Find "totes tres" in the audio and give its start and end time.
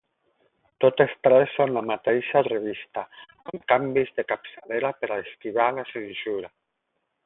0.85-1.53